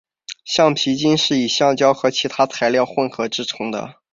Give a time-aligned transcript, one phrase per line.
[0.43, 3.97] 橡皮筋是以橡胶和其他材料混合制成的。